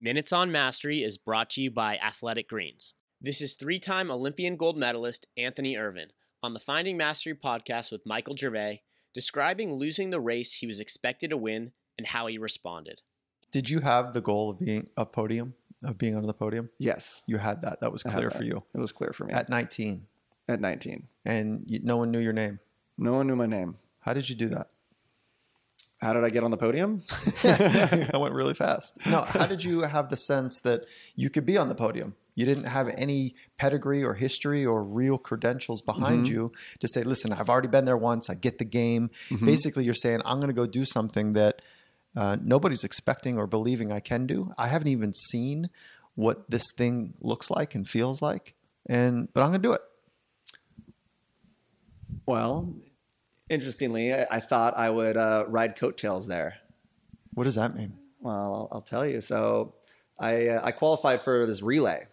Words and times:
Minutes 0.00 0.32
on 0.32 0.52
Mastery 0.52 1.02
is 1.02 1.18
brought 1.18 1.50
to 1.50 1.60
you 1.60 1.70
by 1.70 1.96
Athletic 1.98 2.48
Greens. 2.48 2.94
This 3.20 3.40
is 3.40 3.54
three 3.54 3.80
time 3.80 4.10
Olympian 4.10 4.56
gold 4.56 4.76
medalist 4.76 5.26
Anthony 5.36 5.76
Ervin 5.76 6.10
on 6.40 6.54
the 6.54 6.60
Finding 6.60 6.96
Mastery 6.96 7.34
podcast 7.34 7.90
with 7.90 8.06
Michael 8.06 8.36
Gervais, 8.36 8.82
describing 9.12 9.74
losing 9.74 10.10
the 10.10 10.20
race 10.20 10.54
he 10.54 10.68
was 10.68 10.78
expected 10.78 11.30
to 11.30 11.36
win 11.36 11.72
and 11.96 12.06
how 12.06 12.28
he 12.28 12.38
responded. 12.38 13.02
Did 13.50 13.70
you 13.70 13.80
have 13.80 14.12
the 14.12 14.20
goal 14.20 14.50
of 14.50 14.60
being 14.60 14.86
a 14.96 15.04
podium, 15.04 15.54
of 15.82 15.98
being 15.98 16.14
on 16.14 16.22
the 16.22 16.34
podium? 16.34 16.70
Yes, 16.78 17.22
You 17.26 17.38
had 17.38 17.60
that. 17.62 17.80
That 17.80 17.90
was 17.90 18.04
clear 18.04 18.28
that. 18.28 18.36
for 18.36 18.44
you 18.44 18.62
It 18.72 18.78
was 18.78 18.92
clear 18.92 19.10
for 19.12 19.24
me 19.24 19.32
at 19.32 19.48
19, 19.48 20.06
at 20.48 20.60
19. 20.60 21.08
and 21.24 21.64
you, 21.66 21.80
no 21.82 21.96
one 21.96 22.12
knew 22.12 22.20
your 22.20 22.32
name. 22.32 22.60
No 22.96 23.14
one 23.14 23.26
knew 23.26 23.36
my 23.36 23.46
name. 23.46 23.78
How 24.00 24.12
did 24.12 24.28
you 24.28 24.36
do 24.36 24.46
that? 24.50 24.68
How 26.00 26.12
did 26.12 26.22
I 26.24 26.30
get 26.30 26.44
on 26.44 26.50
the 26.52 26.56
podium? 26.56 27.02
I 27.44 28.16
went 28.18 28.34
really 28.34 28.54
fast. 28.54 29.04
No, 29.06 29.22
how 29.22 29.46
did 29.46 29.64
you 29.64 29.80
have 29.82 30.10
the 30.10 30.16
sense 30.16 30.60
that 30.60 30.84
you 31.16 31.28
could 31.28 31.44
be 31.44 31.56
on 31.56 31.68
the 31.68 31.74
podium? 31.74 32.14
You 32.36 32.46
didn't 32.46 32.64
have 32.66 32.86
any 32.96 33.34
pedigree 33.56 34.04
or 34.04 34.14
history 34.14 34.64
or 34.64 34.84
real 34.84 35.18
credentials 35.18 35.82
behind 35.82 36.26
Mm-hmm. 36.26 36.34
you 36.34 36.52
to 36.78 36.86
say, 36.86 37.02
listen, 37.02 37.32
I've 37.32 37.48
already 37.50 37.66
been 37.66 37.84
there 37.84 37.96
once. 37.96 38.30
I 38.30 38.34
get 38.34 38.58
the 38.58 38.64
game. 38.64 39.10
Mm-hmm. 39.28 39.44
Basically, 39.44 39.84
you're 39.84 39.94
saying, 39.94 40.20
I'm 40.24 40.36
going 40.38 40.46
to 40.48 40.54
go 40.54 40.66
do 40.66 40.84
something 40.84 41.32
that 41.32 41.62
uh, 42.16 42.36
nobody's 42.40 42.84
expecting 42.84 43.36
or 43.36 43.48
believing 43.48 43.90
I 43.90 43.98
can 43.98 44.26
do. 44.28 44.52
I 44.56 44.68
haven't 44.68 44.88
even 44.88 45.12
seen 45.12 45.68
what 46.14 46.48
this 46.48 46.64
thing 46.76 47.14
looks 47.20 47.50
like 47.50 47.74
and 47.74 47.88
feels 47.88 48.22
like. 48.22 48.54
And, 48.88 49.28
but 49.34 49.42
I'm 49.42 49.48
going 49.50 49.60
to 49.62 49.68
do 49.68 49.72
it. 49.72 49.80
well, 52.26 52.72
interestingly, 53.48 54.14
I, 54.14 54.26
I 54.30 54.40
thought 54.40 54.76
I 54.76 54.90
would 54.90 55.16
uh, 55.16 55.44
ride 55.48 55.76
coattails 55.76 56.26
there. 56.26 56.58
What 57.34 57.44
does 57.44 57.54
that 57.54 57.74
mean? 57.74 57.96
Well, 58.20 58.34
I'll, 58.34 58.68
I'll 58.72 58.82
tell 58.82 59.06
you. 59.06 59.20
So, 59.20 59.74
I 60.18 60.48
uh, 60.48 60.60
I 60.64 60.72
qualified 60.72 61.22
for 61.22 61.46
this 61.46 61.62
relay. 61.62 62.06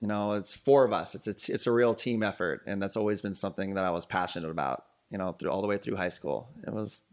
You 0.00 0.08
know, 0.08 0.32
it's 0.32 0.54
four 0.54 0.84
of 0.84 0.92
us. 0.92 1.14
It's 1.14 1.26
it's 1.26 1.48
it's 1.48 1.66
a 1.66 1.72
real 1.72 1.94
team 1.94 2.22
effort, 2.22 2.62
and 2.66 2.82
that's 2.82 2.96
always 2.96 3.20
been 3.20 3.34
something 3.34 3.74
that 3.74 3.84
I 3.84 3.90
was 3.90 4.06
passionate 4.06 4.50
about. 4.50 4.84
You 5.10 5.18
know, 5.18 5.32
through 5.32 5.50
all 5.50 5.60
the 5.60 5.68
way 5.68 5.76
through 5.76 5.96
high 5.96 6.08
school, 6.08 6.48
it 6.66 6.72
was 6.72 7.04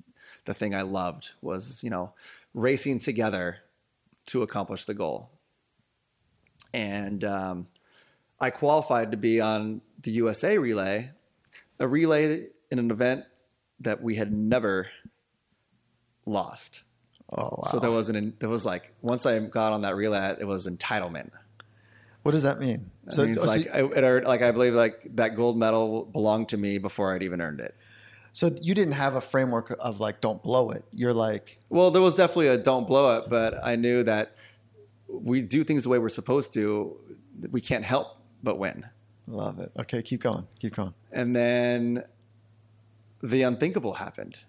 the 0.45 0.53
thing 0.53 0.73
I 0.73 0.83
loved 0.83 1.31
was 1.41 1.83
you 1.83 1.89
know 1.89 2.13
racing 2.53 2.99
together 2.99 3.58
to 4.27 4.41
accomplish 4.41 4.85
the 4.85 4.93
goal. 4.93 5.30
And 6.73 7.23
um, 7.23 7.67
I 8.39 8.49
qualified 8.49 9.11
to 9.11 9.17
be 9.17 9.41
on 9.41 9.81
the 10.02 10.11
USA 10.11 10.58
relay, 10.58 11.11
a 11.80 11.88
relay 11.88 12.47
in 12.71 12.79
an 12.79 12.91
event 12.91 13.23
that 13.79 14.01
we 14.01 14.15
had 14.15 14.31
never 14.33 14.87
lost. 16.25 16.83
Oh, 17.31 17.43
wow. 17.43 17.63
So 17.63 17.79
there 17.79 17.91
was 17.91 18.09
an 18.09 18.33
there 18.39 18.49
was 18.49 18.65
like 18.65 18.93
once 19.01 19.25
I 19.25 19.37
got 19.39 19.73
on 19.73 19.81
that 19.81 19.95
relay, 19.95 20.35
it 20.39 20.45
was 20.47 20.67
entitlement. 20.67 21.31
what 22.23 22.31
does 22.31 22.43
that 22.43 22.59
mean? 22.59 22.89
So 23.09 23.23
it's 23.23 23.41
so- 23.41 23.47
like 23.47 23.67
I, 23.73 23.79
it, 23.83 24.01
earned- 24.03 24.25
like 24.25 24.41
I 24.41 24.51
believe 24.51 24.73
like 24.73 25.07
that 25.15 25.35
gold 25.35 25.57
medal 25.57 26.05
belonged 26.05 26.49
to 26.49 26.57
me 26.57 26.77
before 26.77 27.13
I'd 27.13 27.23
even 27.23 27.41
earned 27.41 27.59
it. 27.59 27.75
So 28.33 28.51
you 28.61 28.75
didn't 28.75 28.93
have 28.93 29.15
a 29.15 29.21
framework 29.21 29.75
of 29.79 29.99
like, 29.99 30.21
don't 30.21 30.43
blow 30.43 30.69
it. 30.69 30.85
You're 30.93 31.13
like, 31.13 31.57
Well, 31.69 31.89
there 31.89 32.02
was 32.03 32.13
definitely 32.15 32.49
a 32.49 32.57
don't 32.57 32.85
blow 32.85 33.17
it, 33.17 33.29
but 33.29 33.55
I 33.63 33.75
knew 33.75 34.03
that 34.03 34.35
we 35.09 35.41
do 35.41 35.63
things 35.63 35.83
the 35.83 35.89
way 35.89 35.97
we're 35.97 36.09
supposed 36.09 36.53
to. 36.53 36.97
We 37.52 37.61
can't 37.61 37.83
help 37.83 38.19
but 38.43 38.59
win. 38.59 38.85
love 39.27 39.59
it. 39.59 39.71
Okay, 39.79 40.02
keep 40.03 40.21
going. 40.21 40.45
Keep 40.59 40.75
going. 40.75 40.93
And 41.11 41.35
then 41.35 42.03
the 43.21 43.41
unthinkable 43.43 43.93
happened. 43.93 44.39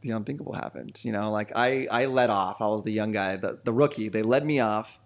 The 0.00 0.10
unthinkable 0.10 0.54
happened. 0.54 0.98
You 1.02 1.12
know, 1.12 1.30
like 1.30 1.52
I, 1.54 1.86
I 1.90 2.06
led 2.06 2.30
off. 2.30 2.60
I 2.60 2.66
was 2.66 2.82
the 2.82 2.92
young 2.92 3.12
guy, 3.12 3.36
the, 3.36 3.60
the 3.62 3.72
rookie. 3.72 4.08
They 4.08 4.22
led 4.22 4.44
me 4.44 4.60
off, 4.60 5.00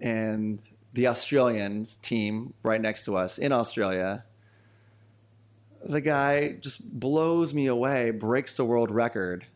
and 0.00 0.60
the 0.92 1.06
Australians 1.06 1.96
team 1.96 2.54
right 2.62 2.80
next 2.80 3.04
to 3.04 3.16
us 3.16 3.38
in 3.38 3.52
Australia, 3.52 4.24
the 5.84 6.00
guy 6.00 6.52
just 6.60 6.98
blows 6.98 7.54
me 7.54 7.66
away, 7.66 8.10
breaks 8.10 8.56
the 8.56 8.64
world 8.64 8.90
record, 8.90 9.46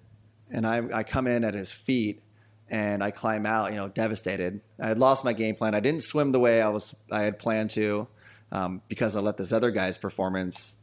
and 0.50 0.66
I, 0.66 0.82
I 0.92 1.02
come 1.02 1.26
in 1.26 1.44
at 1.44 1.54
his 1.54 1.72
feet 1.72 2.22
and 2.68 3.02
I 3.02 3.10
climb 3.10 3.44
out, 3.44 3.70
you 3.70 3.76
know, 3.76 3.88
devastated. 3.88 4.60
I 4.80 4.88
had 4.88 4.98
lost 4.98 5.24
my 5.24 5.32
game 5.32 5.54
plan. 5.54 5.74
I 5.74 5.80
didn't 5.80 6.02
swim 6.02 6.32
the 6.32 6.40
way 6.40 6.62
I 6.62 6.68
was 6.68 6.96
I 7.10 7.22
had 7.22 7.38
planned 7.38 7.70
to 7.70 8.08
um, 8.50 8.82
because 8.88 9.16
I 9.16 9.20
let 9.20 9.36
this 9.36 9.52
other 9.52 9.70
guy's 9.70 9.98
performance 9.98 10.78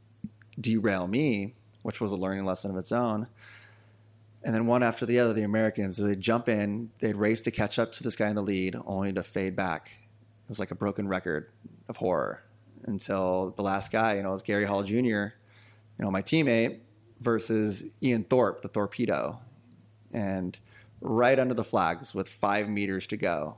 derail 0.59 1.07
me, 1.07 1.55
which 1.81 2.01
was 2.01 2.11
a 2.11 2.17
learning 2.17 2.45
lesson 2.45 2.71
of 2.71 2.77
its 2.77 2.91
own. 2.91 3.27
And 4.43 4.55
then 4.55 4.67
one 4.67 4.83
after 4.83 5.05
the 5.05 5.19
other, 5.19 5.33
the 5.33 5.43
Americans 5.43 5.97
they'd 5.97 6.21
jump 6.21 6.47
in, 6.47 6.91
they'd 6.99 7.15
race 7.15 7.41
to 7.41 7.51
catch 7.51 7.77
up 7.77 7.91
to 7.93 8.03
this 8.03 8.15
guy 8.15 8.29
in 8.29 8.35
the 8.35 8.41
lead, 8.41 8.75
only 8.85 9.11
to 9.13 9.23
fade 9.23 9.55
back. 9.55 9.91
It 10.43 10.49
was 10.49 10.59
like 10.59 10.71
a 10.71 10.75
broken 10.75 11.07
record 11.07 11.51
of 11.89 11.97
horror 11.97 12.43
until 12.85 13.53
the 13.57 13.61
last 13.61 13.91
guy, 13.91 14.15
you 14.15 14.23
know, 14.23 14.31
was 14.31 14.41
Gary 14.41 14.65
Hall 14.65 14.83
Jr., 14.83 14.95
you 14.95 16.05
know, 16.05 16.11
my 16.11 16.21
teammate, 16.21 16.79
versus 17.19 17.85
Ian 18.01 18.23
Thorpe, 18.23 18.61
the 18.61 18.69
torpedo. 18.69 19.39
And 20.13 20.57
right 21.01 21.37
under 21.37 21.53
the 21.53 21.63
flags 21.63 22.15
with 22.15 22.29
five 22.29 22.69
meters 22.69 23.05
to 23.07 23.17
go, 23.17 23.57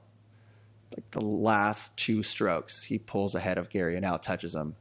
like 0.95 1.09
the 1.11 1.21
last 1.23 1.97
two 1.97 2.23
strokes, 2.23 2.83
he 2.83 2.97
pulls 2.97 3.35
ahead 3.35 3.57
of 3.57 3.69
Gary 3.69 3.95
and 3.95 4.03
out 4.03 4.23
touches 4.23 4.55
him. 4.55 4.75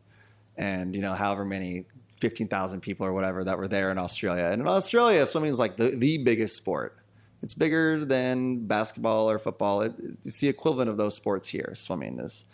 And, 0.57 0.97
you 0.97 1.03
know, 1.03 1.15
however 1.15 1.45
many 1.45 1.85
15,000 2.21 2.81
people 2.81 3.07
or 3.07 3.13
whatever 3.13 3.45
that 3.45 3.59
were 3.59 3.69
there 3.69 3.91
in 3.91 3.99
Australia. 3.99 4.45
And 4.45 4.61
in 4.63 4.69
Australia, 4.69 5.25
swimming 5.27 5.51
is 5.51 5.59
like 5.59 5.77
the, 5.77 5.91
the 5.91 6.19
biggest 6.19 6.57
sport. 6.57 6.99
It's 7.43 7.55
bigger 7.55 8.05
than 8.05 8.67
basketball 8.67 9.31
or 9.31 9.39
football. 9.39 9.83
It, 9.83 9.95
it's 10.25 10.39
the 10.39 10.49
equivalent 10.49 10.91
of 10.91 10.99
those 10.99 11.17
sports 11.17 11.49
here. 11.49 11.73
Swimming 11.75 12.19
is, 12.19 12.45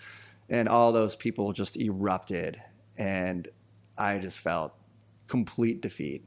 and 0.49 0.69
all 0.69 0.93
those 0.93 1.17
people 1.17 1.53
just 1.53 1.77
erupted, 1.77 2.63
and 2.97 3.49
I 3.99 4.19
just 4.19 4.41
felt 4.41 4.73
complete 5.27 5.83
defeat. 5.83 6.25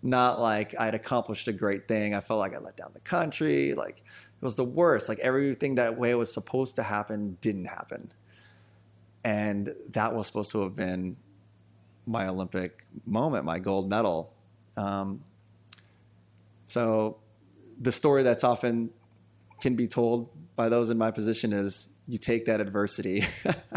Not 0.00 0.40
like 0.40 0.78
I'd 0.78 0.94
accomplished 0.94 1.48
a 1.48 1.52
great 1.52 1.88
thing. 1.88 2.14
I 2.14 2.20
felt 2.20 2.38
like 2.38 2.54
I 2.54 2.58
let 2.58 2.76
down 2.76 2.92
the 2.92 3.00
country. 3.00 3.74
Like 3.74 3.98
it 3.98 4.44
was 4.44 4.54
the 4.54 4.64
worst. 4.64 5.08
Like 5.08 5.18
everything 5.18 5.74
that 5.74 5.98
way 5.98 6.14
was 6.14 6.32
supposed 6.32 6.76
to 6.76 6.84
happen 6.84 7.36
didn't 7.40 7.64
happen, 7.64 8.12
and 9.24 9.74
that 9.90 10.14
was 10.14 10.28
supposed 10.28 10.52
to 10.52 10.62
have 10.62 10.76
been 10.76 11.16
my 12.08 12.26
Olympic 12.26 12.86
moment, 13.06 13.44
my 13.44 13.58
gold 13.58 13.88
medal. 13.88 14.32
Um, 14.76 15.22
so 16.66 17.18
the 17.80 17.92
story 17.92 18.22
that's 18.22 18.44
often 18.44 18.90
can 19.60 19.76
be 19.76 19.86
told 19.86 20.30
by 20.56 20.68
those 20.68 20.90
in 20.90 20.98
my 20.98 21.10
position 21.10 21.52
is 21.52 21.92
you 22.06 22.18
take 22.18 22.46
that 22.46 22.60
adversity, 22.60 23.24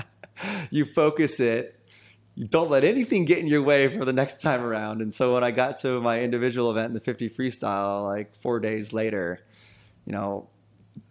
you 0.72 0.86
focus 0.86 1.40
it, 1.40 1.78
you 2.36 2.48
don't 2.48 2.70
let 2.70 2.84
anything 2.84 3.26
get 3.26 3.40
in 3.40 3.48
your 3.48 3.62
way 3.62 3.88
for 3.88 4.06
the 4.06 4.14
next 4.14 4.42
time 4.42 4.62
around. 4.62 5.02
And 5.02 5.14
so 5.14 5.34
when 5.34 5.44
I 5.44 5.52
got 5.52 5.78
to 5.80 6.00
my 6.00 6.22
individual 6.22 6.72
event 6.72 6.88
in 6.88 6.94
the 6.94 7.02
50 7.02 7.30
freestyle, 7.30 8.08
like 8.08 8.36
four 8.36 8.60
days 8.60 8.94
later, 8.94 9.40
you 10.06 10.14
know, 10.14 10.50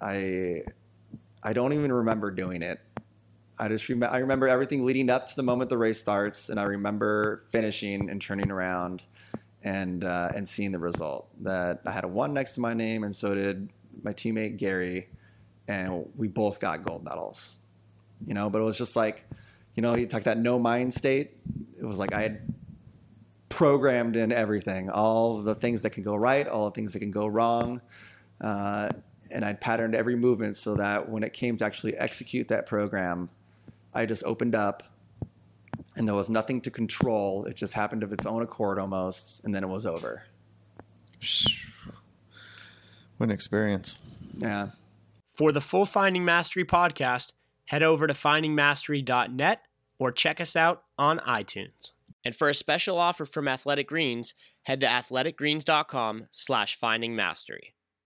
I 0.00 0.62
I 1.42 1.52
don't 1.52 1.72
even 1.72 1.92
remember 1.92 2.30
doing 2.30 2.62
it. 2.62 2.80
I 3.60 3.68
just 3.68 3.88
remember 3.88 4.14
I 4.14 4.18
remember 4.18 4.48
everything 4.48 4.86
leading 4.86 5.10
up 5.10 5.26
to 5.26 5.36
the 5.36 5.42
moment 5.42 5.68
the 5.68 5.76
race 5.76 6.00
starts, 6.00 6.48
and 6.48 6.58
I 6.58 6.64
remember 6.64 7.42
finishing 7.50 8.08
and 8.08 8.20
turning 8.20 8.50
around 8.50 9.02
and 9.62 10.02
uh, 10.02 10.30
and 10.34 10.48
seeing 10.48 10.72
the 10.72 10.78
result 10.78 11.28
that 11.42 11.82
I 11.86 11.90
had 11.90 12.04
a 12.04 12.08
one 12.08 12.32
next 12.32 12.54
to 12.54 12.60
my 12.60 12.72
name, 12.72 13.04
and 13.04 13.14
so 13.14 13.34
did 13.34 13.70
my 14.02 14.14
teammate 14.14 14.56
Gary, 14.56 15.08
and 15.68 16.06
we 16.16 16.26
both 16.26 16.58
got 16.58 16.84
gold 16.84 17.04
medals. 17.04 17.60
You 18.26 18.32
know, 18.32 18.48
but 18.48 18.60
it 18.60 18.64
was 18.64 18.78
just 18.78 18.96
like, 18.96 19.26
you 19.74 19.82
know, 19.82 19.94
you 19.94 20.06
talk 20.06 20.22
that 20.22 20.38
no 20.38 20.58
mind 20.58 20.94
state. 20.94 21.36
It 21.78 21.84
was 21.84 21.98
like 21.98 22.14
I 22.14 22.22
had 22.22 22.54
programmed 23.50 24.16
in 24.16 24.32
everything, 24.32 24.88
all 24.88 25.38
the 25.38 25.54
things 25.54 25.82
that 25.82 25.90
can 25.90 26.02
go 26.02 26.14
right, 26.14 26.48
all 26.48 26.64
the 26.64 26.70
things 26.70 26.94
that 26.94 27.00
can 27.00 27.10
go 27.10 27.26
wrong. 27.26 27.82
Uh, 28.40 28.88
and 29.30 29.44
I'd 29.44 29.60
patterned 29.60 29.94
every 29.94 30.16
movement 30.16 30.56
so 30.56 30.76
that 30.76 31.08
when 31.08 31.22
it 31.22 31.34
came 31.34 31.56
to 31.56 31.64
actually 31.64 31.96
execute 31.96 32.48
that 32.48 32.66
program, 32.66 33.28
I 33.92 34.06
just 34.06 34.24
opened 34.24 34.54
up 34.54 34.82
and 35.96 36.06
there 36.06 36.14
was 36.14 36.30
nothing 36.30 36.60
to 36.62 36.70
control. 36.70 37.44
It 37.44 37.56
just 37.56 37.74
happened 37.74 38.02
of 38.02 38.12
its 38.12 38.24
own 38.24 38.42
accord 38.42 38.78
almost, 38.78 39.44
and 39.44 39.54
then 39.54 39.62
it 39.62 39.68
was 39.68 39.86
over. 39.86 40.24
What 43.16 43.26
an 43.26 43.32
experience. 43.32 43.98
Yeah. 44.38 44.70
For 45.26 45.52
the 45.52 45.60
full 45.60 45.84
Finding 45.84 46.24
Mastery 46.24 46.64
podcast, 46.64 47.34
head 47.66 47.82
over 47.82 48.06
to 48.06 48.14
findingmastery.net 48.14 49.66
or 49.98 50.10
check 50.10 50.40
us 50.40 50.56
out 50.56 50.84
on 50.96 51.18
iTunes. 51.18 51.92
And 52.24 52.34
for 52.34 52.48
a 52.48 52.54
special 52.54 52.98
offer 52.98 53.26
from 53.26 53.46
Athletic 53.46 53.88
Greens, 53.88 54.32
head 54.62 54.80
to 54.80 54.86
athleticgreens.com 54.86 56.28
slash 56.30 56.78
findingmastery. 56.78 57.74